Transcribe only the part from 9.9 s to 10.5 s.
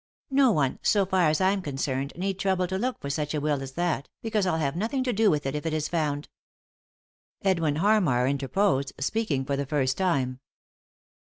time.